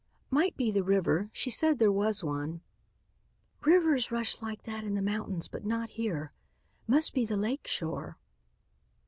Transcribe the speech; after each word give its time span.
"Might 0.31 0.57
be 0.57 0.71
the 0.71 0.83
river. 0.83 1.29
She 1.31 1.51
said 1.51 1.77
there 1.77 1.91
was 1.91 2.23
one." 2.23 2.61
"Rivers 3.63 4.09
rush 4.09 4.41
like 4.41 4.63
that 4.63 4.83
in 4.83 4.95
the 4.95 4.99
mountains 5.03 5.47
but 5.47 5.63
not 5.63 5.91
here. 5.91 6.33
Must 6.87 7.13
be 7.13 7.23
the 7.23 7.37
lake 7.37 7.67
shore." 7.67 8.17